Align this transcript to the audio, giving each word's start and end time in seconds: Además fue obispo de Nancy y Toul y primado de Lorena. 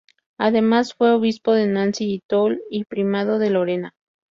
Además 0.39 0.95
fue 0.95 1.11
obispo 1.11 1.53
de 1.53 1.67
Nancy 1.67 2.05
y 2.15 2.19
Toul 2.27 2.59
y 2.71 2.85
primado 2.85 3.37
de 3.37 3.51
Lorena. 3.51 3.93